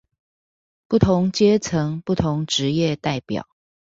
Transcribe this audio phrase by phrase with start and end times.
[0.87, 3.45] 不同階層、不同職業代表